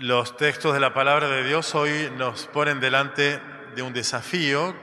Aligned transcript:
Los 0.00 0.38
textos 0.38 0.72
de 0.72 0.80
la 0.80 0.94
palabra 0.94 1.28
de 1.28 1.44
Dios 1.44 1.74
hoy 1.74 2.10
nos 2.16 2.46
ponen 2.46 2.80
delante 2.80 3.38
de 3.74 3.82
un 3.82 3.92
desafío 3.92 4.74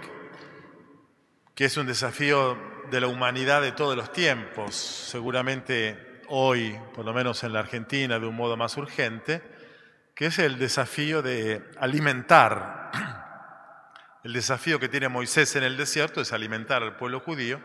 que 1.56 1.66
es 1.66 1.76
un 1.76 1.88
desafío 1.88 2.56
de 2.92 3.02
la 3.02 3.08
humanidad 3.08 3.64
de 3.64 3.72
todos 3.72 3.98
los 3.98 4.14
tiempos, 4.14 4.76
seguramente 4.76 6.22
hoy, 6.28 6.78
por 6.94 7.04
lo 7.04 7.16
menos 7.16 7.44
en 7.44 7.54
la 7.54 7.62
Argentina, 7.62 8.20
de 8.20 8.28
un 8.28 8.36
modo 8.36 8.58
más 8.58 8.78
urgente, 8.78 9.42
que 10.14 10.28
es 10.28 10.38
el 10.38 10.60
desafío 10.60 11.24
de 11.24 11.64
alimentar. 11.80 12.92
El 14.24 14.34
desafío 14.34 14.80
que 14.80 14.88
tiene 14.88 15.10
Moisés 15.10 15.56
en 15.56 15.64
el 15.64 15.78
desierto 15.78 16.22
es 16.22 16.32
alimentar 16.32 16.84
al 16.84 16.96
pueblo 16.96 17.22
judío. 17.22 17.60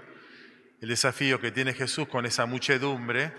El 0.80 0.88
desafío 0.88 1.38
que 1.38 1.50
tiene 1.50 1.74
Jesús 1.74 2.08
con 2.08 2.24
esa 2.24 2.46
muchedumbre 2.46 3.30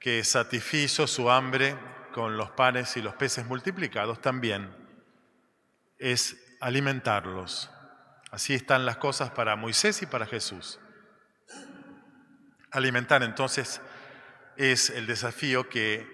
que 0.00 0.24
satisfizo 0.24 1.06
su 1.06 1.30
hambre 1.30 1.76
con 2.10 2.36
los 2.36 2.50
panes 2.50 2.96
y 2.96 3.02
los 3.02 3.14
peces 3.14 3.46
multiplicados 3.46 4.20
también 4.20 4.70
es 5.98 6.36
alimentarlos. 6.60 7.70
Así 8.30 8.54
están 8.54 8.86
las 8.86 8.96
cosas 8.96 9.30
para 9.30 9.56
Moisés 9.56 10.02
y 10.02 10.06
para 10.06 10.26
Jesús. 10.26 10.78
Alimentar 12.70 13.22
entonces 13.22 13.80
es 14.56 14.90
el 14.90 15.06
desafío 15.06 15.68
que 15.68 16.06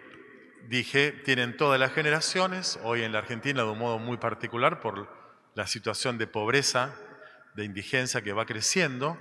dije 0.68 1.12
tienen 1.12 1.56
todas 1.56 1.78
las 1.78 1.92
generaciones, 1.92 2.78
hoy 2.82 3.02
en 3.02 3.12
la 3.12 3.18
Argentina 3.18 3.62
de 3.62 3.68
un 3.68 3.78
modo 3.78 3.98
muy 3.98 4.16
particular 4.16 4.80
por 4.80 5.08
la 5.54 5.66
situación 5.66 6.18
de 6.18 6.26
pobreza, 6.26 6.94
de 7.54 7.64
indigencia 7.64 8.22
que 8.22 8.32
va 8.32 8.46
creciendo. 8.46 9.18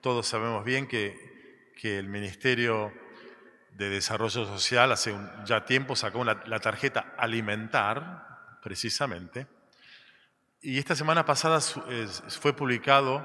Todos 0.00 0.26
sabemos 0.26 0.64
bien 0.64 0.86
que, 0.86 1.72
que 1.76 1.98
el 1.98 2.08
Ministerio 2.08 2.92
de 3.78 3.88
Desarrollo 3.88 4.44
Social 4.44 4.90
hace 4.90 5.14
ya 5.44 5.64
tiempo 5.64 5.94
sacó 5.94 6.24
la 6.24 6.58
tarjeta 6.58 7.14
alimentar, 7.16 8.58
precisamente. 8.60 9.46
Y 10.60 10.78
esta 10.78 10.96
semana 10.96 11.24
pasada 11.24 11.60
fue 11.60 12.52
publicado 12.52 13.24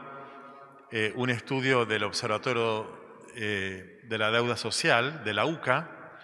eh, 0.91 1.11
un 1.15 1.31
estudio 1.31 1.87
del 1.87 2.03
Observatorio 2.03 3.25
eh, 3.35 4.01
de 4.03 4.17
la 4.19 4.29
Deuda 4.29 4.55
Social, 4.55 5.23
de 5.23 5.33
la 5.33 5.45
UCA, 5.47 6.19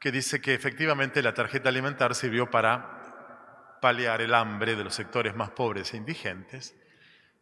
que 0.00 0.10
dice 0.10 0.40
que 0.40 0.54
efectivamente 0.54 1.22
la 1.22 1.34
tarjeta 1.34 1.68
alimentar 1.68 2.14
sirvió 2.14 2.50
para 2.50 3.76
paliar 3.82 4.22
el 4.22 4.32
hambre 4.32 4.74
de 4.74 4.84
los 4.84 4.94
sectores 4.94 5.36
más 5.36 5.50
pobres 5.50 5.92
e 5.92 5.98
indigentes, 5.98 6.74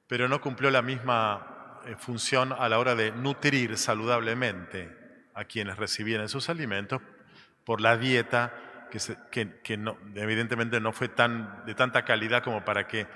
pero 0.09 0.27
no 0.27 0.41
cumplió 0.41 0.73
la 0.73 0.83
misma 0.83 1.81
eh, 1.87 1.95
función 1.97 2.53
a 2.53 2.69
la 2.69 2.81
hora 2.81 2.97
de 2.97 3.13
nutrir 3.13 3.77
saludablemente 3.77 5.08
a 5.39 5.45
quienes 5.45 5.77
recibían 5.77 6.23
esos 6.23 6.49
alimentos 6.49 7.01
por 7.65 7.81
la 7.81 7.97
dieta 7.97 8.53
que, 8.91 9.61
evidentemente 10.17 10.81
no 10.81 10.93
fue 10.93 11.09
tan, 11.09 11.65
de 11.65 11.75
tanta 11.75 12.05
calidad 12.05 12.43
como 12.43 12.65
para 12.65 12.89
que 12.89 13.07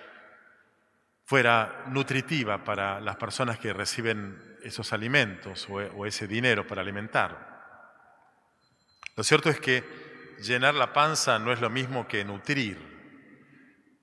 fuera 1.24 1.84
nutritiva 1.88 2.62
para 2.62 3.00
las 3.00 3.16
personas 3.16 3.58
que 3.58 3.72
reciben 3.72 4.56
esos 4.62 4.92
alimentos 4.92 5.66
o, 5.68 6.06
ese 6.06 6.28
dinero 6.28 6.66
para 6.66 6.82
alimentar. 6.82 7.50
Lo 9.16 9.24
cierto 9.24 9.50
es 9.50 9.58
que 9.58 9.82
llenar 10.40 10.74
la 10.74 10.92
panza 10.92 11.40
no 11.40 11.52
es 11.52 11.60
lo 11.60 11.70
mismo 11.70 12.06
que 12.06 12.24
nutrir. 12.24 12.78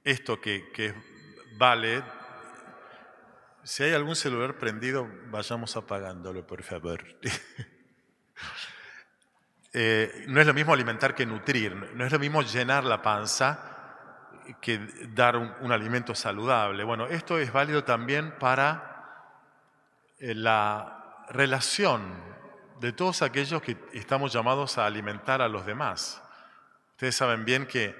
Esto 0.04 0.42
que, 0.42 0.72
que 0.74 0.94
vale 1.58 2.04
si 3.64 3.84
hay 3.84 3.94
algún 3.94 4.16
celular 4.16 4.58
prendido, 4.58 5.08
vayamos 5.30 5.78
apagándolo, 5.78 6.46
por 6.46 6.64
favor. 6.64 7.04
Eh, 9.72 10.26
no 10.28 10.42
es 10.42 10.48
lo 10.48 10.54
mismo 10.54 10.74
alimentar 10.74 11.14
que 11.14 11.26
nutrir, 11.26 11.76
no 11.94 12.04
es 12.04 12.12
lo 12.12 12.20
mismo 12.20 12.42
llenar 12.42 12.84
la 12.84 13.02
panza 13.02 13.70
que 14.62 14.80
dar 15.14 15.38
un, 15.38 15.72
alimento 15.72 16.16
saludable. 16.16 16.84
Bueno, 16.84 17.06
esto 17.06 17.38
es 17.38 17.54
válido 17.54 17.84
también 17.84 18.34
para 18.40 19.36
eh, 20.20 20.34
la 20.34 21.26
relación 21.30 22.02
de 22.80 22.94
todos 22.94 23.22
aquellos 23.22 23.62
que 23.62 23.78
estamos 23.94 24.34
llamados 24.34 24.78
a 24.78 24.86
alimentar 24.86 25.42
a 25.42 25.48
los 25.48 25.66
demás. 25.66 26.22
Ustedes 26.92 27.16
saben 27.16 27.46
bien 27.46 27.68
que 27.68 27.96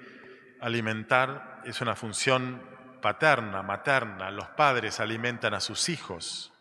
alimentar 0.62 1.62
es 1.66 1.82
una 1.82 1.96
función 1.96 2.62
paterna, 3.02 3.62
materna. 3.62 4.32
Los 4.32 4.48
padres 4.50 5.00
alimentan 5.00 5.54
a 5.54 5.60
sus 5.60 5.90
hijos, 5.90 6.52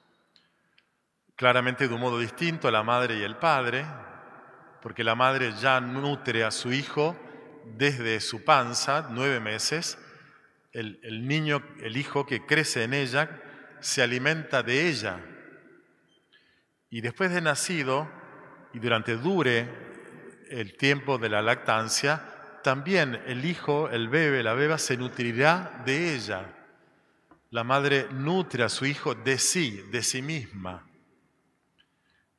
claramente 1.38 1.86
de 1.86 1.94
un 1.94 2.00
modo 2.00 2.18
distinto 2.18 2.66
a 2.66 2.72
la 2.72 2.82
madre 2.82 3.16
y 3.16 3.22
el 3.22 3.36
padre, 3.36 3.86
porque 4.82 5.04
la 5.04 5.14
madre 5.14 5.52
ya 5.52 5.80
nutre 5.80 6.42
a 6.42 6.50
su 6.50 6.72
hijo 6.72 7.16
desde 7.64 8.18
su 8.18 8.42
panza, 8.42 9.06
nueve 9.12 9.38
meses, 9.38 9.98
el, 10.72 11.28
niño, 11.28 11.62
el 11.80 11.96
hijo 11.96 12.26
que 12.26 12.44
crece 12.44 12.82
en 12.82 12.92
ella, 12.92 13.40
se 13.78 14.02
alimenta 14.02 14.64
de 14.64 14.88
ella. 14.88 15.20
Y 16.90 17.02
después 17.02 17.30
de 17.30 17.40
nacido, 17.40 18.10
y 18.74 18.80
durante 18.80 19.16
dure 19.16 19.68
el 20.50 20.76
tiempo 20.76 21.18
de 21.18 21.28
la 21.28 21.40
lactancia, 21.40 22.20
también 22.64 23.14
el 23.26 23.44
hijo, 23.44 23.88
el 23.90 24.08
bebé, 24.08 24.42
la 24.42 24.54
beba, 24.54 24.76
se 24.76 24.96
nutrirá 24.96 25.82
de 25.86 26.16
ella. 26.16 26.52
La 27.50 27.62
madre 27.62 28.08
nutre 28.10 28.64
a 28.64 28.68
su 28.68 28.86
hijo 28.86 29.14
de 29.14 29.38
sí, 29.38 29.84
de 29.92 30.02
sí 30.02 30.20
misma. 30.20 30.87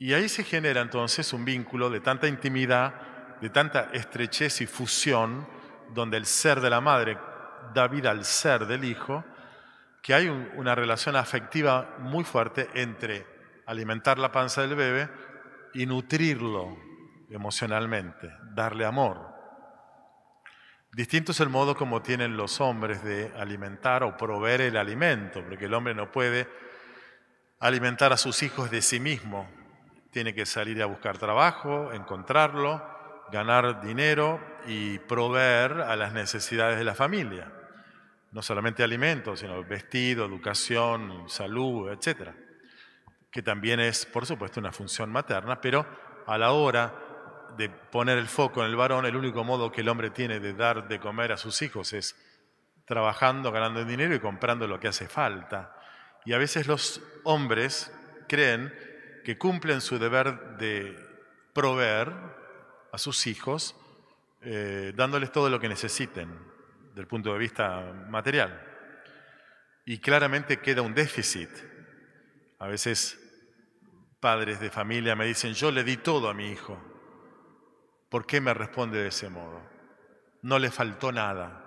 Y 0.01 0.13
ahí 0.13 0.29
se 0.29 0.45
genera 0.45 0.79
entonces 0.79 1.33
un 1.33 1.43
vínculo 1.43 1.89
de 1.89 1.99
tanta 1.99 2.27
intimidad, 2.27 3.37
de 3.41 3.49
tanta 3.49 3.89
estrechez 3.91 4.61
y 4.61 4.65
fusión, 4.65 5.45
donde 5.93 6.15
el 6.15 6.25
ser 6.25 6.61
de 6.61 6.69
la 6.69 6.79
madre 6.79 7.17
da 7.73 7.89
vida 7.89 8.11
al 8.11 8.23
ser 8.23 8.65
del 8.65 8.85
hijo, 8.85 9.25
que 10.01 10.13
hay 10.13 10.29
una 10.29 10.73
relación 10.73 11.17
afectiva 11.17 11.97
muy 11.99 12.23
fuerte 12.23 12.69
entre 12.75 13.27
alimentar 13.65 14.17
la 14.17 14.31
panza 14.31 14.61
del 14.61 14.75
bebé 14.75 15.09
y 15.73 15.85
nutrirlo 15.85 16.77
emocionalmente, 17.29 18.31
darle 18.53 18.85
amor. 18.85 19.27
Distinto 20.93 21.33
es 21.33 21.39
el 21.41 21.49
modo 21.49 21.75
como 21.75 22.01
tienen 22.01 22.37
los 22.37 22.61
hombres 22.61 23.03
de 23.03 23.33
alimentar 23.37 24.03
o 24.03 24.15
proveer 24.15 24.61
el 24.61 24.77
alimento, 24.77 25.43
porque 25.43 25.65
el 25.65 25.73
hombre 25.73 25.93
no 25.93 26.09
puede 26.09 26.47
alimentar 27.59 28.13
a 28.13 28.17
sus 28.17 28.41
hijos 28.41 28.71
de 28.71 28.81
sí 28.81 29.01
mismo, 29.01 29.58
tiene 30.11 30.33
que 30.33 30.45
salir 30.45 30.81
a 30.81 30.87
buscar 30.87 31.17
trabajo, 31.17 31.93
encontrarlo, 31.93 32.83
ganar 33.31 33.81
dinero 33.81 34.39
y 34.65 34.99
proveer 34.99 35.81
a 35.81 35.95
las 35.95 36.13
necesidades 36.13 36.77
de 36.77 36.83
la 36.83 36.95
familia. 36.95 37.51
No 38.31 38.41
solamente 38.41 38.83
alimentos, 38.83 39.39
sino 39.39 39.63
vestido, 39.63 40.25
educación, 40.25 41.29
salud, 41.29 41.91
etc. 41.91 42.29
Que 43.31 43.41
también 43.41 43.79
es, 43.79 44.05
por 44.05 44.25
supuesto, 44.25 44.59
una 44.59 44.71
función 44.71 45.11
materna, 45.11 45.61
pero 45.61 45.85
a 46.25 46.37
la 46.37 46.51
hora 46.51 46.93
de 47.57 47.69
poner 47.69 48.17
el 48.17 48.27
foco 48.27 48.61
en 48.61 48.69
el 48.69 48.75
varón, 48.75 49.05
el 49.05 49.15
único 49.15 49.43
modo 49.43 49.71
que 49.71 49.81
el 49.81 49.89
hombre 49.89 50.11
tiene 50.11 50.39
de 50.39 50.53
dar 50.53 50.87
de 50.87 50.99
comer 50.99 51.31
a 51.31 51.37
sus 51.37 51.61
hijos 51.61 51.93
es 51.93 52.15
trabajando, 52.85 53.51
ganando 53.51 53.85
dinero 53.85 54.15
y 54.15 54.19
comprando 54.19 54.67
lo 54.67 54.79
que 54.79 54.87
hace 54.87 55.07
falta. 55.07 55.75
Y 56.25 56.33
a 56.33 56.37
veces 56.37 56.67
los 56.67 57.01
hombres 57.23 57.91
creen 58.27 58.73
que 59.23 59.37
cumplen 59.37 59.81
su 59.81 59.99
deber 59.99 60.57
de 60.57 60.97
proveer 61.53 62.13
a 62.91 62.97
sus 62.97 63.27
hijos, 63.27 63.75
eh, 64.41 64.93
dándoles 64.95 65.31
todo 65.31 65.49
lo 65.49 65.59
que 65.59 65.69
necesiten 65.69 66.37
del 66.95 67.07
punto 67.07 67.33
de 67.33 67.39
vista 67.39 67.93
material. 68.09 68.65
Y 69.85 69.99
claramente 69.99 70.59
queda 70.59 70.81
un 70.81 70.93
déficit. 70.93 71.49
A 72.59 72.67
veces 72.67 73.19
padres 74.19 74.59
de 74.59 74.69
familia 74.69 75.15
me 75.15 75.25
dicen, 75.25 75.53
yo 75.53 75.71
le 75.71 75.83
di 75.83 75.97
todo 75.97 76.29
a 76.29 76.33
mi 76.33 76.49
hijo. 76.49 76.77
¿Por 78.09 78.25
qué 78.25 78.41
me 78.41 78.53
responde 78.53 78.99
de 78.99 79.07
ese 79.07 79.29
modo? 79.29 79.61
No 80.41 80.59
le 80.59 80.71
faltó 80.71 81.11
nada. 81.11 81.65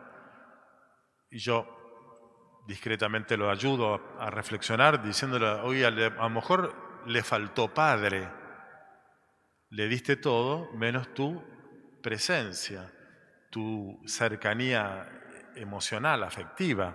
Y 1.30 1.38
yo 1.38 2.62
discretamente 2.66 3.36
lo 3.36 3.50
ayudo 3.50 4.00
a 4.18 4.30
reflexionar 4.30 5.02
diciéndole, 5.02 5.46
oye, 5.62 5.86
a 5.86 5.90
lo 5.90 6.30
mejor 6.30 6.91
le 7.06 7.22
faltó 7.22 7.72
padre. 7.72 8.28
Le 9.70 9.88
diste 9.88 10.16
todo 10.16 10.70
menos 10.74 11.14
tu 11.14 11.42
presencia, 12.02 12.90
tu 13.50 14.00
cercanía 14.06 15.08
emocional, 15.56 16.22
afectiva. 16.24 16.94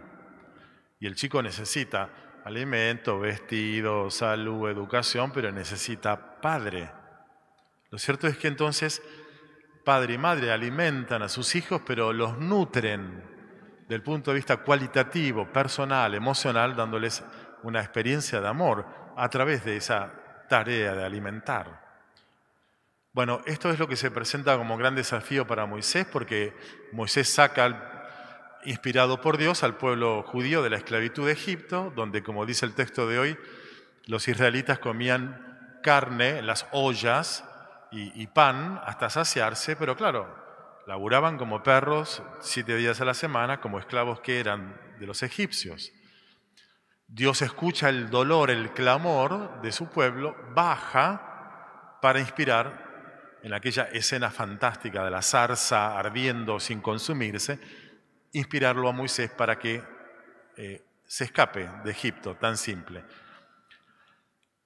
Y 1.00 1.08
el 1.08 1.16
chico 1.16 1.42
necesita 1.42 2.10
alimento, 2.44 3.20
vestido, 3.20 4.10
salud, 4.10 4.70
educación, 4.70 5.32
pero 5.32 5.52
necesita 5.52 6.40
padre. 6.40 6.92
Lo 7.90 7.98
cierto 7.98 8.28
es 8.28 8.38
que 8.38 8.48
entonces 8.48 9.02
padre 9.84 10.16
y 10.16 10.18
madre 10.18 10.52
alimentan 10.52 11.22
a 11.22 11.30
sus 11.30 11.56
hijos, 11.56 11.82
pero 11.86 12.14
los 12.14 12.38
nutren 12.38 13.24
del 13.88 14.04
punto 14.04 14.32
de 14.32 14.36
vista 14.36 14.58
cualitativo, 14.58 15.52
personal, 15.52 16.14
emocional, 16.14 16.76
dándoles 16.76 17.24
una 17.64 17.80
experiencia 17.80 18.42
de 18.42 18.48
amor 18.48 19.07
a 19.18 19.30
través 19.30 19.66
de 19.66 19.78
esa 19.78 20.14
tarea 20.48 20.94
de 20.94 21.04
alimentar. 21.04 21.86
Bueno, 23.14 23.42
esto 23.48 23.72
es 23.72 23.80
lo 23.80 23.88
que 23.88 23.96
se 23.96 24.12
presenta 24.12 24.56
como 24.58 24.78
gran 24.78 24.96
desafío 24.96 25.48
para 25.48 25.66
Moisés, 25.66 26.06
porque 26.06 26.56
Moisés 26.92 27.28
saca, 27.28 28.60
inspirado 28.64 29.20
por 29.20 29.38
Dios, 29.38 29.64
al 29.64 29.76
pueblo 29.76 30.22
judío 30.22 30.62
de 30.62 30.70
la 30.70 30.78
esclavitud 30.78 31.26
de 31.26 31.32
Egipto, 31.32 31.92
donde, 31.96 32.22
como 32.22 32.46
dice 32.46 32.68
el 32.68 32.76
texto 32.76 33.08
de 33.08 33.18
hoy, 33.18 33.38
los 34.06 34.28
israelitas 34.28 34.78
comían 34.78 35.80
carne 35.82 36.44
las 36.44 36.68
ollas 36.72 37.44
y, 37.92 38.22
y 38.22 38.28
pan 38.28 38.80
hasta 38.86 39.10
saciarse, 39.10 39.76
pero 39.76 39.96
claro, 39.96 40.28
laburaban 40.86 41.40
como 41.40 41.64
perros 41.64 42.22
siete 42.40 42.76
días 42.76 43.02
a 43.02 43.06
la 43.06 43.16
semana, 43.16 43.62
como 43.62 43.80
esclavos 43.80 44.20
que 44.20 44.40
eran 44.40 44.80
de 45.00 45.08
los 45.08 45.24
egipcios. 45.24 45.92
Dios 47.08 47.42
escucha 47.42 47.88
el 47.90 48.10
dolor, 48.10 48.52
el 48.52 48.72
clamor 48.74 49.62
de 49.62 49.72
su 49.72 49.88
pueblo, 49.88 50.36
baja 50.54 51.98
para 52.02 52.20
inspirar 52.20 52.86
en 53.42 53.54
aquella 53.54 53.84
escena 53.84 54.30
fantástica 54.30 55.04
de 55.06 55.12
la 55.12 55.22
zarza 55.22 55.98
ardiendo 55.98 56.60
sin 56.60 56.82
consumirse, 56.82 57.60
inspirarlo 58.34 58.90
a 58.90 58.92
Moisés 58.92 59.32
para 59.32 59.58
que 59.58 59.82
eh, 60.58 60.84
se 61.06 61.24
escape 61.24 61.70
de 61.84 61.92
Egipto, 61.92 62.36
tan 62.36 62.58
simple. 62.58 63.06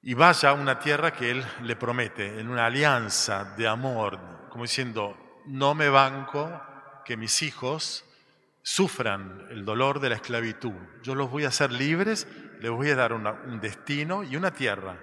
Y 0.01 0.15
vaya 0.15 0.49
a 0.49 0.53
una 0.53 0.79
tierra 0.79 1.13
que 1.13 1.29
él 1.29 1.45
le 1.61 1.75
promete, 1.75 2.39
en 2.39 2.49
una 2.49 2.65
alianza 2.65 3.53
de 3.55 3.67
amor, 3.67 4.19
como 4.49 4.63
diciendo, 4.63 5.15
no 5.45 5.75
me 5.75 5.89
banco 5.89 6.59
que 7.05 7.17
mis 7.17 7.43
hijos 7.43 8.03
sufran 8.63 9.47
el 9.49 9.65
dolor 9.65 9.99
de 9.99 10.09
la 10.09 10.15
esclavitud. 10.15 10.73
Yo 11.01 11.15
los 11.15 11.29
voy 11.29 11.45
a 11.45 11.49
hacer 11.49 11.71
libres, 11.71 12.27
les 12.59 12.71
voy 12.71 12.89
a 12.89 12.95
dar 12.95 13.13
un 13.13 13.59
destino 13.59 14.23
y 14.23 14.35
una 14.35 14.51
tierra. 14.51 14.97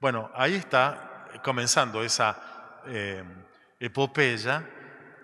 Bueno, 0.00 0.30
ahí 0.34 0.54
está 0.54 1.28
comenzando 1.42 2.02
esa 2.02 2.82
eh, 2.86 3.22
epopeya. 3.80 4.64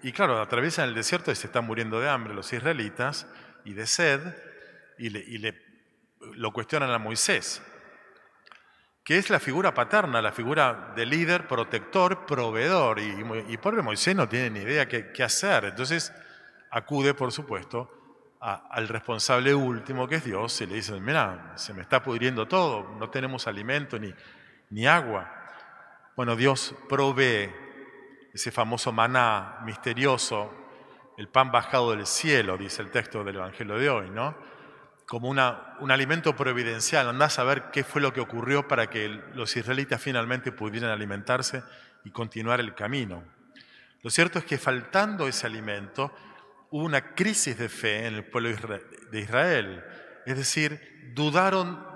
Y 0.03 0.13
claro, 0.13 0.41
atraviesan 0.41 0.89
el 0.89 0.95
desierto 0.95 1.31
y 1.31 1.37
se 1.37 1.47
están 1.47 1.65
muriendo 1.65 2.01
de 2.01 2.09
hambre 2.09 2.35
los 2.35 2.53
israelitas 2.53 3.27
y 3.65 3.75
de 3.75 3.87
sed, 3.87 4.21
y, 4.99 5.11
le, 5.11 5.63
lo 6.35 6.53
cuestionan 6.53 6.91
a 6.91 6.99
Moisés, 6.99 7.63
que 9.05 9.19
es 9.19 9.31
la 9.31 9.41
figura 9.41 9.73
paterna, 9.75 10.21
la 10.21 10.33
figura 10.33 10.93
de 10.95 11.07
líder, 11.07 11.47
protector, 11.47 12.27
proveedor. 12.27 12.99
Y, 12.99 13.25
y 13.49 13.57
pobre 13.59 13.83
Moisés 13.83 14.17
no 14.17 14.29
tiene 14.29 14.51
ni 14.51 14.61
idea 14.61 14.89
qué 14.89 15.23
hacer. 15.23 15.67
Entonces, 15.67 16.13
acude, 16.73 17.15
por 17.15 17.31
supuesto, 17.33 17.91
al 18.41 18.89
responsable 18.89 19.55
último, 19.55 20.09
que 20.09 20.17
es 20.17 20.25
Dios, 20.25 20.61
y 20.63 20.67
le 20.67 20.75
dice, 20.77 20.99
mira, 21.01 21.53
se 21.55 21.73
me 21.73 21.83
está 21.83 22.03
pudriendo 22.03 22.49
todo, 22.49 22.97
no 22.99 23.09
tenemos 23.09 23.47
alimento 23.47 23.99
ni, 24.01 24.13
ni 24.71 24.87
agua. 24.87 25.31
Bueno, 26.17 26.35
Dios 26.35 26.75
provee 26.89 27.53
ese 28.33 28.51
famoso 28.51 28.91
maná 28.91 29.61
misterioso, 29.65 30.51
el 31.19 31.29
pan 31.29 31.53
bajado 31.53 31.93
del 31.93 32.07
cielo, 32.07 32.57
dice 32.57 32.83
el 32.83 32.91
texto 32.91 33.23
del 33.23 33.37
Evangelio 33.37 33.79
de 33.79 33.91
hoy, 33.91 34.11
¿no? 34.11 34.35
Como 35.07 35.29
una, 35.29 35.77
un 35.81 35.91
alimento 35.91 36.35
providencial. 36.35 37.09
Andá 37.09 37.27
a 37.27 37.31
saber 37.31 37.71
qué 37.71 37.85
fue 37.85 38.01
lo 38.01 38.13
que 38.13 38.21
ocurrió 38.21 38.67
para 38.67 38.89
que 38.89 39.09
los 39.35 39.55
israelitas 39.57 40.01
finalmente 40.01 40.53
pudieran 40.53 40.91
alimentarse 40.91 41.63
y 42.05 42.11
continuar 42.11 42.61
el 42.61 42.75
camino. 42.75 43.23
Lo 44.01 44.11
cierto 44.11 44.39
es 44.39 44.47
que 44.47 44.59
faltando 44.59 45.29
ese 45.29 45.47
alimento, 45.47 46.13
hubo 46.73 46.85
una 46.85 47.15
crisis 47.15 47.57
de 47.57 47.69
fe 47.69 48.07
en 48.07 48.15
el 48.15 48.25
pueblo 48.25 48.51
de 49.11 49.21
Israel. 49.21 49.85
Es 50.27 50.37
decir, 50.37 51.13
dudaron 51.15 51.87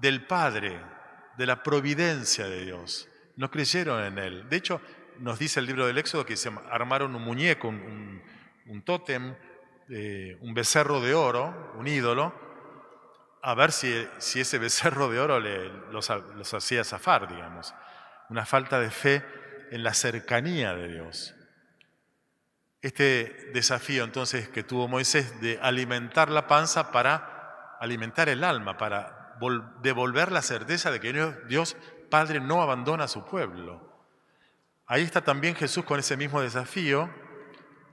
del 0.00 0.26
Padre, 0.26 0.80
de 1.38 1.46
la 1.46 1.62
providencia 1.62 2.46
de 2.48 2.64
Dios. 2.64 3.08
No 3.36 3.50
creyeron 3.50 4.02
en 4.02 4.18
Él. 4.18 4.48
De 4.48 4.56
hecho, 4.56 4.80
nos 5.20 5.38
dice 5.38 5.60
el 5.60 5.66
libro 5.66 5.86
del 5.86 5.98
Éxodo 5.98 6.26
que 6.26 6.36
se 6.36 6.50
armaron 6.70 7.14
un 7.14 7.22
muñeco, 7.22 7.68
un, 7.68 8.82
tótem, 8.84 9.36
eh, 9.88 10.36
un 10.40 10.52
becerro 10.52 11.00
de 11.00 11.14
oro, 11.14 11.72
un 11.78 11.86
ídolo, 11.86 12.34
a 13.40 13.54
ver 13.54 13.70
si, 13.70 14.08
si 14.18 14.40
ese 14.40 14.58
becerro 14.58 15.08
de 15.08 15.20
oro 15.20 15.38
los, 15.38 16.10
los 16.10 16.54
hacía 16.54 16.82
zafar, 16.82 17.28
digamos. 17.28 17.72
Una 18.30 18.44
falta 18.44 18.80
de 18.80 18.90
fe 18.90 19.24
en 19.70 19.84
la 19.84 19.94
cercanía 19.94 20.74
de 20.74 20.88
Dios. 20.88 21.35
Este 22.86 23.50
desafío 23.52 24.04
entonces 24.04 24.48
que 24.48 24.62
tuvo 24.62 24.86
Moisés 24.86 25.40
de 25.40 25.58
alimentar 25.60 26.30
la 26.30 26.46
panza 26.46 26.92
para 26.92 27.76
alimentar 27.80 28.28
el 28.28 28.44
alma, 28.44 28.78
para 28.78 29.34
devolver 29.82 30.30
la 30.30 30.40
certeza 30.40 30.92
de 30.92 31.00
que 31.00 31.12
Dios 31.48 31.76
Padre 32.08 32.38
no 32.38 32.62
abandona 32.62 33.02
a 33.02 33.08
su 33.08 33.24
pueblo. 33.24 34.06
Ahí 34.86 35.02
está 35.02 35.22
también 35.22 35.56
Jesús 35.56 35.84
con 35.84 35.98
ese 35.98 36.16
mismo 36.16 36.40
desafío. 36.40 37.10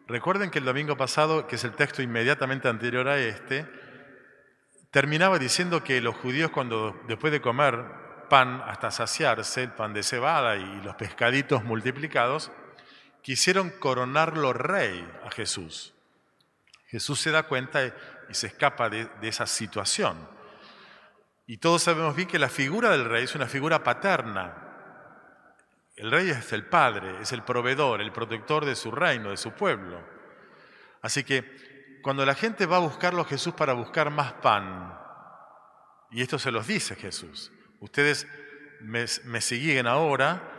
Recuerden 0.07 0.51
que 0.51 0.60
el 0.60 0.66
domingo 0.66 0.96
pasado, 0.96 1.48
que 1.48 1.56
es 1.56 1.63
el 1.63 1.72
texto 1.74 2.04
inmediatamente 2.04 2.68
anterior 2.68 3.07
a 3.07 3.18
este, 3.18 3.66
terminaba 4.92 5.39
diciendo 5.39 5.84
que 5.84 6.01
los 6.01 6.16
judíos 6.18 6.51
cuando 6.51 7.01
después 7.07 7.34
de 7.34 7.42
comer 7.42 7.84
pan 8.30 8.62
hasta 8.68 8.92
saciarse, 8.92 9.63
el 9.63 9.72
pan 9.72 9.92
de 9.92 10.04
cebada 10.04 10.56
y 10.56 10.81
los 10.84 10.94
pescaditos 10.98 11.63
multiplicados, 11.63 12.51
quisieron 13.24 13.72
coronarlo 13.72 14.54
rey 14.54 15.10
a 15.25 15.31
Jesús. 15.31 15.94
Jesús 16.88 17.20
se 17.20 17.31
da 17.31 17.44
cuenta 17.44 17.84
y 17.88 18.34
se 18.34 18.48
escapa 18.48 18.90
de, 18.90 19.10
esa 19.24 19.48
situación. 19.48 20.30
Y 21.48 21.58
todos 21.58 21.81
sabemos 21.81 22.16
bien 22.16 22.28
que 22.28 22.38
la 22.38 22.50
figura 22.50 22.92
del 22.92 23.06
rey 23.06 23.24
es 23.24 23.34
una 23.34 23.48
figura 23.48 23.84
paterna. 23.84 24.54
El 25.96 26.12
rey 26.12 26.30
es 26.30 26.52
el 26.54 26.66
padre, 26.66 27.22
es 27.22 27.31
el 27.31 27.44
proveedor, 27.44 28.02
el 28.02 28.12
protector 28.12 28.66
de 28.66 28.75
su 28.75 28.92
reino, 28.92 29.31
de 29.31 29.38
su 29.38 29.52
pueblo. 29.54 30.04
Así 31.02 31.24
que 31.24 32.00
cuando 32.02 32.25
la 32.25 32.36
gente 32.36 32.66
va 32.66 32.78
a 32.78 32.81
buscarlo 32.81 33.22
a 33.22 33.25
Jesús 33.25 33.54
para 33.54 33.74
buscar 33.74 34.10
más 34.10 34.34
pan, 34.34 34.98
y 36.12 36.22
esto 36.22 36.38
se 36.38 36.52
los 36.52 36.68
dice 36.68 36.96
Jesús, 36.96 37.52
ustedes 37.80 38.28
me, 38.81 39.06
me 39.24 39.42
siguen 39.42 39.88
ahora 39.88 40.52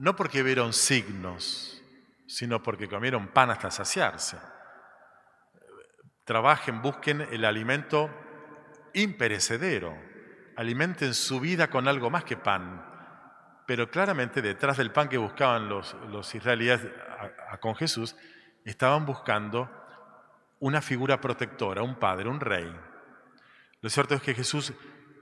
no 0.00 0.16
porque 0.16 0.42
vieron 0.42 0.72
signos, 0.72 1.82
sino 2.26 2.62
porque 2.62 2.88
comieron 2.88 3.28
pan 3.28 3.50
hasta 3.50 3.70
saciarse. 3.70 4.38
Trabajen, 6.24 6.80
busquen 6.80 7.20
el 7.20 7.44
alimento 7.44 8.08
imperecedero, 8.94 9.94
alimenten 10.56 11.12
su 11.12 11.38
vida 11.38 11.68
con 11.68 11.86
algo 11.86 12.08
más 12.08 12.24
que 12.24 12.38
pan. 12.38 12.82
Pero 13.66 13.90
claramente 13.90 14.40
detrás 14.40 14.78
del 14.78 14.90
pan 14.90 15.10
que 15.10 15.18
buscaban 15.18 15.68
los, 15.68 15.94
los 16.08 16.34
israelíes 16.34 16.80
con 17.60 17.76
Jesús, 17.76 18.16
estaban 18.64 19.04
buscando 19.04 19.70
una 20.60 20.80
figura 20.80 21.20
protectora, 21.20 21.82
un 21.82 21.96
padre, 21.96 22.30
un 22.30 22.40
rey. 22.40 22.74
Lo 23.82 23.90
cierto 23.90 24.14
es 24.14 24.22
que 24.22 24.34
Jesús 24.34 24.72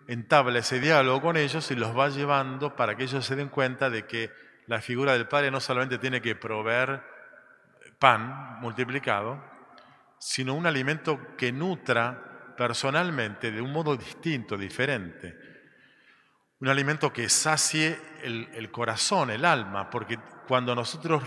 entabla 0.06 0.60
ese 0.60 0.78
diálogo 0.78 1.20
con 1.20 1.36
ellos 1.36 1.68
y 1.72 1.74
los 1.74 1.98
va 1.98 2.10
llevando 2.10 2.76
para 2.76 2.96
que 2.96 3.02
ellos 3.02 3.26
se 3.26 3.34
den 3.34 3.48
cuenta 3.48 3.90
de 3.90 4.06
que 4.06 4.30
la 4.68 4.80
figura 4.80 5.14
del 5.14 5.26
Padre 5.26 5.50
no 5.50 5.60
solamente 5.60 5.98
tiene 5.98 6.20
que 6.20 6.36
proveer 6.36 7.02
pan 7.98 8.60
multiplicado, 8.60 9.42
sino 10.18 10.54
un 10.54 10.66
alimento 10.66 11.36
que 11.36 11.50
nutra 11.50 12.54
personalmente 12.56 13.50
de 13.50 13.62
un 13.62 13.72
modo 13.72 13.96
distinto, 13.96 14.56
diferente. 14.56 15.36
Un 16.60 16.68
alimento 16.68 17.12
que 17.12 17.28
sacie 17.28 17.98
el, 18.22 18.70
corazón, 18.70 19.30
el 19.30 19.44
alma, 19.44 19.88
porque 19.88 20.18
cuando 20.46 20.74
nosotros 20.74 21.22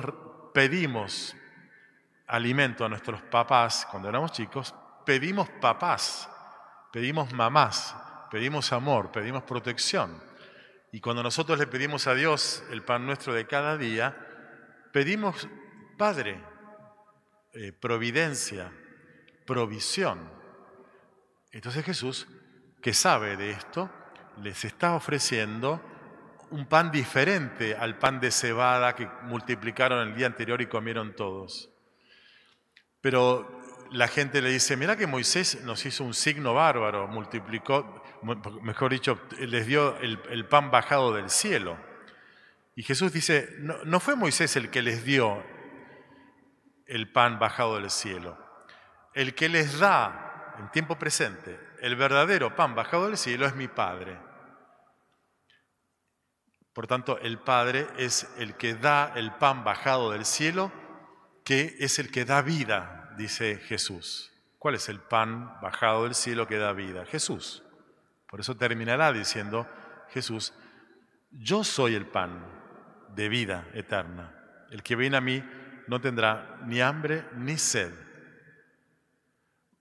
pedimos 0.53 1.35
alimento 2.27 2.85
a 2.85 2.89
nuestros 2.89 3.21
papás, 3.23 3.87
cuando 3.89 4.09
éramos 4.09 4.33
chicos, 4.33 4.75
pedimos 5.03 5.49
papás, 5.49 6.29
pedimos 6.91 7.33
mamás, 7.33 7.95
pedimos 8.29 8.71
amor, 8.71 9.11
pedimos 9.11 9.43
protección. 9.43 10.30
Y 10.91 10.99
cuando 10.99 11.23
nosotros 11.23 11.57
le 11.57 11.67
pedimos 11.67 12.07
a 12.07 12.13
Dios 12.13 12.63
el 12.69 12.83
pan 12.83 13.05
nuestro 13.05 13.33
de 13.33 13.47
cada 13.47 13.77
día, 13.77 14.15
pedimos, 14.91 15.47
Padre, 15.97 16.43
eh, 17.53 17.71
providencia, 17.71 18.71
provisión. 19.45 20.29
Entonces 21.51 21.85
Jesús, 21.85 22.27
que 22.81 22.93
sabe 22.93 23.37
de 23.37 23.51
esto, 23.51 23.89
les 24.41 24.65
está 24.65 24.93
ofreciendo 24.95 25.81
un 26.49 26.65
pan 26.65 26.91
diferente 26.91 27.75
al 27.75 27.97
pan 27.97 28.19
de 28.19 28.31
cebada 28.31 28.93
que 28.95 29.07
multiplicaron 29.23 30.07
el 30.07 30.15
día 30.15 30.27
anterior 30.27 30.61
y 30.61 30.67
comieron 30.67 31.15
todos. 31.15 31.69
Pero 32.99 33.60
la 33.91 34.07
gente 34.07 34.41
le 34.41 34.49
dice, 34.49 34.77
mira 34.77 34.95
que 34.95 35.05
Moisés 35.05 35.63
nos 35.63 35.85
hizo 35.85 36.03
un 36.03 36.13
signo 36.13 36.53
bárbaro, 36.53 37.07
multiplicó, 37.07 38.01
mejor 38.61 38.91
dicho, 38.91 39.19
les 39.37 39.67
dio 39.67 39.97
el, 39.97 40.45
pan 40.47 40.71
bajado 40.71 41.13
del 41.13 41.29
cielo. 41.29 41.77
Y 42.73 42.83
Jesús 42.83 43.11
dice, 43.11 43.49
no, 43.59 43.83
no 43.83 43.99
fue 43.99 44.15
Moisés 44.15 44.55
el 44.55 44.69
que 44.69 44.81
les 44.81 45.03
dio 45.03 45.43
el 46.87 47.11
pan 47.11 47.37
bajado 47.37 47.75
del 47.75 47.89
cielo. 47.89 48.37
El 49.13 49.35
que 49.35 49.49
les 49.49 49.79
da 49.79 50.55
en 50.57 50.71
tiempo 50.71 50.97
presente 50.97 51.59
el 51.81 51.95
verdadero 51.97 52.55
pan 52.55 52.75
bajado 52.75 53.07
del 53.07 53.17
cielo 53.17 53.45
es 53.45 53.55
mi 53.55 53.67
Padre. 53.67 54.17
Por 56.73 56.87
tanto, 56.87 57.19
el 57.19 57.39
Padre 57.39 57.87
es 57.97 58.29
el 58.37 58.55
que 58.55 58.75
da 58.75 59.11
el 59.15 59.33
pan 59.33 59.65
bajado 59.65 60.11
del 60.11 60.23
cielo, 60.23 60.71
que 61.43 61.75
es 61.79 61.99
el 61.99 62.09
que 62.09 62.23
da 62.23 62.41
vida, 62.41 63.00
dice 63.17 63.57
Jesús. 63.57 64.31
¿Cuál 64.57 64.75
es 64.75 64.89
el 64.89 64.99
pan 64.99 65.59
bajado 65.61 66.03
del 66.03 66.15
cielo 66.15 66.47
que 66.47 66.57
da 66.57 66.73
vida? 66.73 67.05
Jesús. 67.05 67.63
Por 68.27 68.39
eso 68.39 68.55
terminará 68.55 69.11
diciendo 69.11 69.67
Jesús, 70.09 70.53
yo 71.31 71.63
soy 71.63 71.95
el 71.95 72.05
pan 72.05 72.45
de 73.15 73.29
vida 73.29 73.67
eterna. 73.73 74.35
El 74.69 74.83
que 74.83 74.95
viene 74.95 75.17
a 75.17 75.21
mí 75.21 75.43
no 75.87 75.99
tendrá 75.99 76.59
ni 76.65 76.79
hambre 76.81 77.25
ni 77.35 77.57
sed. 77.57 77.93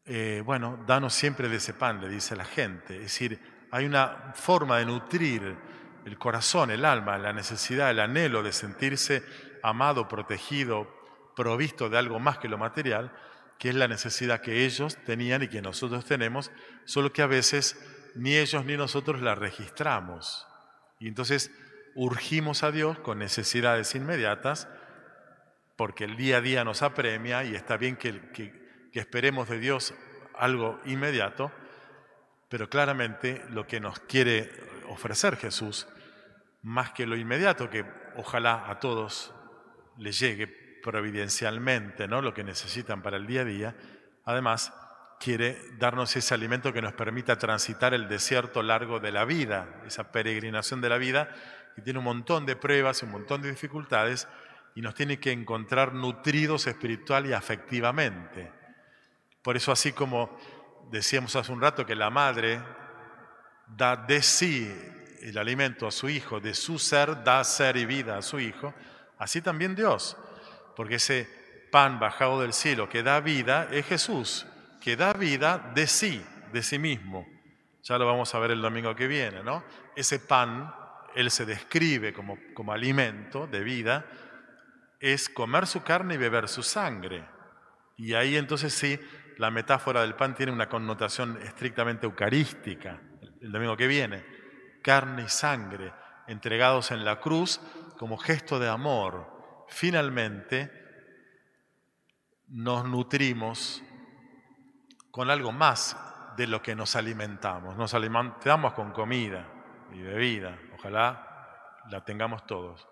Eh, 0.05 0.43
bueno, 0.45 0.83
danos 0.87 1.15
siempre 1.15 1.49
de 1.49 1.57
ese 1.57 1.75
pan, 1.75 2.01
le 2.01 2.09
dice 2.09 2.35
la 2.35 2.45
gente. 2.45 2.97
Es 2.97 3.03
decir, 3.03 3.41
hay 3.71 3.85
una 3.85 4.33
forma 4.35 4.79
de 4.79 4.87
nutrir 4.87 5.57
el 6.05 6.19
corazón, 6.19 6.71
el 6.71 6.85
alma, 6.85 7.19
la 7.19 7.33
necesidad, 7.33 7.91
el 7.91 8.01
anhelo 8.01 8.43
de 8.43 8.53
sentirse 8.53 9.23
amado, 9.63 10.09
protegido, 10.09 11.00
provisto 11.41 11.89
de 11.89 11.97
algo 11.97 12.21
más 12.21 12.37
que 12.37 12.51
lo 12.51 12.59
material, 12.59 13.11
que 13.59 13.71
es 13.71 13.75
la 13.75 13.89
necesidad 13.89 14.43
que 14.43 14.67
ellos 14.67 14.99
tenían 15.07 15.43
y 15.43 15.49
que 15.49 15.63
nosotros 15.63 16.05
tenemos, 16.05 16.51
solo 16.85 17.15
que 17.15 17.23
a 17.23 17.27
veces 17.27 17.81
ni 18.15 18.37
ellos 18.37 18.67
ni 18.67 18.77
nosotros 18.77 19.23
la 19.23 19.35
registramos. 19.35 20.47
Y 20.99 21.09
entonces 21.09 21.51
urgimos 21.95 22.63
a 22.63 22.73
Dios 22.73 22.99
con 22.99 23.19
necesidades 23.19 23.95
inmediatas, 23.95 24.69
porque 25.77 26.05
el 26.05 26.19
día 26.19 26.37
a 26.37 26.41
día 26.43 26.63
nos 26.63 26.83
apremia 26.83 27.43
y 27.45 27.55
está 27.55 27.79
bien 27.79 27.97
que, 27.97 28.21
que 28.31 29.01
esperemos 29.01 29.49
de 29.49 29.61
Dios 29.61 29.95
algo 30.35 30.79
inmediato, 30.85 31.51
pero 32.51 32.69
claramente 32.69 33.43
lo 33.49 33.67
que 33.67 33.81
nos 33.81 33.99
quiere 34.01 34.51
ofrecer 34.89 35.39
Jesús, 35.39 35.89
más 36.61 36.91
que 36.91 37.07
lo 37.07 37.17
inmediato, 37.17 37.71
que 37.71 37.87
ojalá 38.17 38.69
a 38.69 38.79
todos 38.79 39.33
les 39.97 40.19
llegue 40.19 40.60
providencialmente, 40.83 42.09
¿no? 42.09 42.23
lo 42.23 42.35
que 42.35 42.45
necesitan 42.45 43.03
para 43.03 43.17
el 43.17 43.27
día 43.27 43.43
a 43.43 43.45
día, 43.45 43.77
además 44.25 44.73
quiere 45.19 45.59
darnos 45.79 46.17
ese 46.17 46.33
alimento 46.35 46.73
que 46.73 46.81
nos 46.81 46.95
permita 46.95 47.37
transitar 47.37 47.93
el 47.93 48.09
desierto 48.09 48.63
largo 48.63 49.01
de 49.01 49.13
la 49.13 49.25
vida, 49.25 49.83
esa 49.87 50.11
peregrinación 50.11 50.81
de 50.81 50.89
la 50.89 50.97
vida, 50.97 51.29
que 51.77 51.83
tiene 51.83 51.99
un 51.99 52.07
montón 52.07 52.47
de 52.47 52.57
pruebas, 52.57 53.03
un 53.03 53.11
montón 53.11 53.43
de 53.43 53.51
dificultades, 53.51 54.27
y 54.75 54.81
nos 54.81 54.95
tiene 54.95 55.21
que 55.21 55.33
encontrar 55.33 55.93
nutridos 55.93 56.67
espiritual 56.67 57.27
y 57.27 57.33
afectivamente. 57.33 58.51
Por 59.43 59.57
eso 59.57 59.73
así 59.73 59.93
como 59.93 60.39
decíamos 60.91 61.37
hace 61.37 61.53
un 61.53 61.61
rato 61.61 61.85
que 61.85 61.95
la 61.95 62.11
madre 62.11 62.63
da 63.67 63.97
de 63.97 64.23
sí 64.23 64.75
el 65.21 65.37
alimento 65.37 65.87
a 65.87 65.91
su 65.91 66.09
hijo, 66.09 66.41
de 66.41 66.55
su 66.55 66.79
ser 66.79 67.23
da 67.23 67.45
ser 67.45 67.77
y 67.77 67.85
vida 67.85 68.17
a 68.17 68.23
su 68.23 68.41
hijo, 68.41 68.75
así 69.19 69.43
también 69.43 69.75
Dios, 69.75 70.17
porque 70.81 70.95
ese 70.95 71.29
pan 71.71 72.01
bajado 72.01 72.41
del 72.41 72.55
cielo 72.55 72.89
que 72.89 73.03
da 73.03 73.21
vida 73.21 73.69
es 73.71 73.85
Jesús, 73.85 74.47
que 74.81 74.97
da 74.97 75.13
vida 75.13 75.73
de 75.75 75.87
sí, 75.87 76.25
de 76.55 76.63
sí 76.63 76.79
mismo. 76.79 77.29
Ya 77.83 77.99
lo 77.99 78.07
vamos 78.07 78.35
a 78.35 78.39
ver 78.39 78.53
el 78.53 78.63
domingo 78.63 78.97
que 78.97 79.07
viene, 79.07 79.43
¿no? 79.43 79.63
Ese 79.95 80.21
pan, 80.21 80.75
él 81.15 81.31
se 81.31 81.45
describe 81.45 82.15
como, 82.15 82.39
como 82.55 82.73
alimento 82.73 83.47
de 83.47 83.61
vida, 83.61 84.07
es 84.99 85.29
comer 85.29 85.67
su 85.67 85.83
carne 85.83 86.15
y 86.15 86.17
beber 86.17 86.49
su 86.49 86.63
sangre. 86.63 87.27
Y 87.99 88.15
ahí 88.15 88.39
entonces 88.39 88.73
sí, 88.73 88.99
la 89.37 89.51
metáfora 89.51 90.01
del 90.01 90.15
pan 90.15 90.35
tiene 90.35 90.51
una 90.51 90.71
connotación 90.71 91.39
estrictamente 91.43 92.07
eucarística 92.07 92.99
el 93.43 93.53
domingo 93.53 93.77
que 93.77 93.87
viene, 93.87 94.25
carne 94.81 95.25
y 95.25 95.29
sangre 95.29 95.93
entregados 96.27 96.91
en 96.91 97.05
la 97.05 97.21
cruz 97.21 97.61
como 97.99 98.17
gesto 98.17 98.59
de 98.59 98.71
amor. 98.71 99.40
Finalmente, 99.71 100.71
nos 102.49 102.85
nutrimos 102.85 103.83
con 105.11 105.31
algo 105.31 105.53
más 105.53 105.97
de 106.37 106.47
lo 106.47 106.63
que 106.63 106.75
nos 106.75 106.97
alimentamos. 106.97 107.77
Nos 107.77 107.95
alimentamos 107.95 108.73
con 108.75 108.93
comida 108.93 109.47
y 109.93 110.01
bebida, 110.01 110.59
ojalá 110.75 111.27
la 111.91 112.05
tengamos 112.05 112.47
todos, 112.47 112.87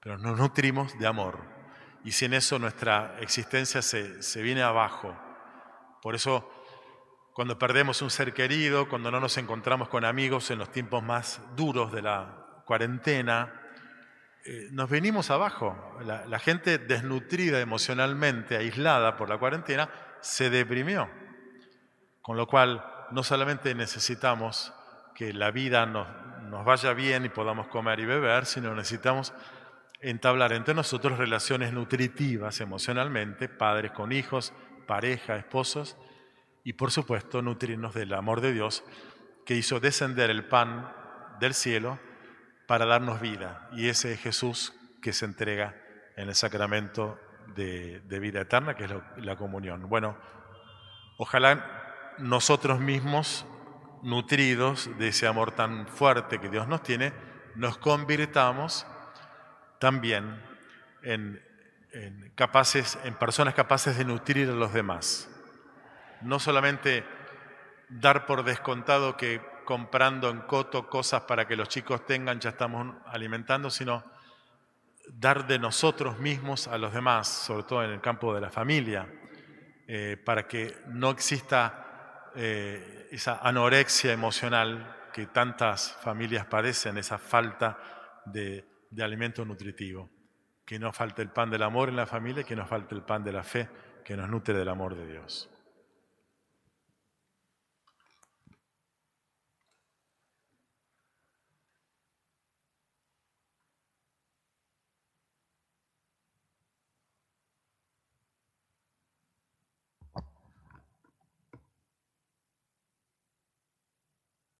pero 0.00 0.18
nos 0.18 0.38
nutrimos 0.38 0.98
de 0.98 1.06
amor. 1.06 1.38
Y 2.04 2.12
sin 2.12 2.34
eso 2.34 2.58
nuestra 2.58 3.16
existencia 3.20 3.80
se, 3.80 4.22
se 4.22 4.42
viene 4.42 4.62
abajo. 4.62 5.16
Por 6.02 6.14
eso 6.14 6.50
cuando 7.32 7.58
perdemos 7.58 8.00
un 8.02 8.10
ser 8.10 8.32
querido, 8.32 8.88
cuando 8.88 9.10
no 9.10 9.18
nos 9.20 9.38
encontramos 9.38 9.88
con 9.88 10.04
amigos 10.04 10.50
en 10.50 10.58
los 10.58 10.70
tiempos 10.70 11.02
más 11.02 11.40
duros 11.56 11.90
de 11.92 12.02
la 12.02 12.62
cuarentena, 12.64 13.63
eh, 14.46 14.68
nos 14.72 14.90
venimos 14.90 15.30
abajo. 15.30 15.98
La, 16.04 16.38
gente 16.38 16.78
desnutrida 16.78 17.60
emocionalmente, 17.60 18.56
aislada 18.56 19.16
por 19.16 19.28
la 19.28 19.38
cuarentena, 19.38 19.88
se 20.20 20.50
deprimió. 20.50 21.08
Con 22.20 22.36
lo 22.36 22.46
cual, 22.46 22.84
no 23.10 23.22
solamente 23.22 23.74
necesitamos 23.74 24.72
que 25.14 25.32
la 25.32 25.50
vida 25.50 25.86
nos, 25.86 26.08
nos 26.42 26.64
vaya 26.64 26.92
bien 26.92 27.24
y 27.24 27.30
podamos 27.30 27.68
comer 27.68 28.00
y 28.00 28.04
beber, 28.04 28.44
sino 28.44 28.74
necesitamos 28.74 29.32
entablar 30.00 30.52
entre 30.52 30.74
nosotros 30.74 31.16
relaciones 31.16 31.72
nutritivas 31.72 32.60
emocionalmente, 32.60 33.48
padres 33.48 33.92
con 33.92 34.12
hijos, 34.12 34.52
pareja, 34.86 35.36
esposos, 35.36 35.96
y 36.64 36.74
por 36.74 36.90
supuesto 36.90 37.40
nutrirnos 37.40 37.94
del 37.94 38.12
amor 38.12 38.42
de 38.42 38.52
Dios 38.52 38.84
que 39.46 39.54
hizo 39.54 39.80
descender 39.80 40.30
el 40.30 40.46
pan 40.48 40.92
del 41.40 41.54
cielo 41.54 41.98
para 42.66 42.86
darnos 42.86 43.20
vida. 43.20 43.68
Y 43.72 43.88
ese 43.88 44.12
es 44.12 44.20
Jesús 44.20 44.74
que 45.02 45.12
se 45.12 45.24
entrega 45.24 45.74
en 46.16 46.28
el 46.28 46.34
sacramento 46.34 47.18
de, 47.54 48.00
vida 48.20 48.40
eterna, 48.40 48.74
que 48.74 48.84
es 48.84 48.90
la 49.18 49.36
comunión. 49.36 49.88
Bueno, 49.88 50.16
ojalá 51.18 52.14
nosotros 52.18 52.80
mismos, 52.80 53.46
nutridos 54.02 54.90
de 54.98 55.08
ese 55.08 55.26
amor 55.26 55.52
tan 55.52 55.86
fuerte 55.86 56.38
que 56.38 56.48
Dios 56.48 56.68
nos 56.68 56.82
tiene, 56.82 57.12
nos 57.54 57.78
convirtamos 57.78 58.86
también 59.78 60.42
en, 61.02 61.42
capaces, 62.34 62.98
en 63.04 63.14
personas 63.14 63.54
capaces 63.54 63.96
de 63.96 64.04
nutrir 64.04 64.48
a 64.50 64.52
los 64.52 64.72
demás 64.72 65.30
no 66.24 66.38
solamente 66.38 67.04
dar 67.88 68.26
por 68.26 68.44
descontado 68.44 69.16
que 69.16 69.40
comprando 69.64 70.30
en 70.30 70.40
coto 70.42 70.88
cosas 70.88 71.22
para 71.22 71.46
que 71.46 71.56
los 71.56 71.68
chicos 71.68 72.04
tengan 72.06 72.40
ya 72.40 72.50
estamos 72.50 72.96
alimentando, 73.06 73.70
sino 73.70 74.04
dar 75.08 75.46
de 75.46 75.58
nosotros 75.58 76.18
mismos 76.18 76.68
a 76.68 76.78
los 76.78 76.92
demás, 76.92 77.28
sobre 77.28 77.64
todo 77.64 77.84
en 77.84 77.90
el 77.90 78.00
campo 78.00 78.34
de 78.34 78.40
la 78.40 78.50
familia, 78.50 79.06
eh, 79.86 80.16
para 80.24 80.46
que 80.46 80.76
no 80.88 81.10
exista 81.10 82.30
eh, 82.34 83.08
esa 83.10 83.38
anorexia 83.38 84.12
emocional 84.12 85.08
que 85.12 85.26
tantas 85.26 85.92
familias 86.02 86.46
padecen, 86.46 86.98
esa 86.98 87.18
falta 87.18 87.78
de, 88.24 88.66
de 88.90 89.04
alimento 89.04 89.44
nutritivo. 89.44 90.10
Que 90.64 90.78
no 90.78 90.92
falte 90.92 91.20
el 91.20 91.28
pan 91.28 91.50
del 91.50 91.62
amor 91.62 91.90
en 91.90 91.96
la 91.96 92.06
familia, 92.06 92.42
que 92.42 92.56
no 92.56 92.66
falte 92.66 92.94
el 92.94 93.02
pan 93.02 93.22
de 93.22 93.32
la 93.32 93.42
fe, 93.42 93.68
que 94.02 94.16
nos 94.16 94.28
nutre 94.28 94.54
del 94.54 94.68
amor 94.68 94.96
de 94.96 95.06
Dios. 95.06 95.53